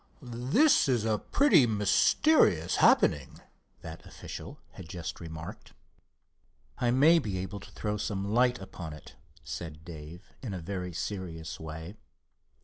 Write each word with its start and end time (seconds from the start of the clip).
"This 0.31 0.89
is 0.89 1.05
a 1.05 1.19
pretty 1.19 1.67
mysterious 1.67 2.77
happening," 2.77 3.39
that 3.81 4.03
official 4.03 4.57
had 4.71 4.89
just 4.89 5.19
remarked. 5.19 5.73
"I 6.79 6.89
may 6.89 7.19
be 7.19 7.37
able 7.37 7.59
to 7.59 7.69
throw 7.69 7.97
some 7.97 8.33
light 8.33 8.59
upon 8.59 8.93
it," 8.93 9.15
said 9.43 9.85
Dave, 9.85 10.33
in 10.41 10.55
a 10.55 10.59
very 10.59 10.91
serious 10.91 11.59
way. 11.59 11.97